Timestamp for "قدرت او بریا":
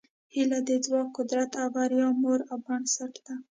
1.17-2.07